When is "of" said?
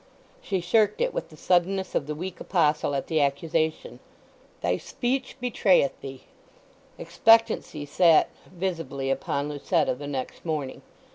1.93-2.07